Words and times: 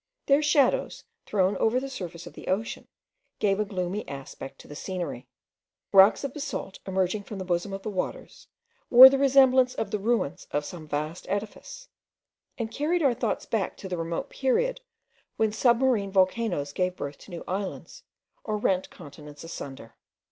Their 0.25 0.41
shadows, 0.41 1.03
thrown 1.27 1.55
over 1.57 1.79
the 1.79 1.87
surface 1.87 2.25
of 2.25 2.33
the 2.33 2.47
ocean, 2.47 2.87
gave 3.37 3.59
a 3.59 3.65
gloomy 3.65 4.07
aspect 4.07 4.57
to 4.61 4.67
the 4.67 4.73
scenery. 4.75 5.27
Rocks 5.93 6.23
of 6.23 6.33
basalt, 6.33 6.79
emerging 6.87 7.21
from 7.21 7.37
the 7.37 7.45
bosom 7.45 7.71
of 7.71 7.83
the 7.83 7.89
waters, 7.91 8.47
wore 8.89 9.09
the 9.11 9.19
resemblance 9.19 9.75
of 9.75 9.91
the 9.91 9.99
ruins 9.99 10.47
of 10.49 10.65
some 10.65 10.87
vast 10.87 11.27
edifice, 11.29 11.87
and 12.57 12.71
carried 12.71 13.03
our 13.03 13.13
thoughts 13.13 13.45
back 13.45 13.77
to 13.77 13.87
the 13.87 13.95
remote 13.95 14.31
period 14.31 14.81
when 15.37 15.51
submarine 15.51 16.11
volcanoes 16.11 16.73
gave 16.73 16.95
birth 16.95 17.19
to 17.19 17.29
new 17.29 17.43
islands, 17.47 18.01
or 18.43 18.57
rent 18.57 18.89
continents 18.89 19.43
asunder. 19.43 19.93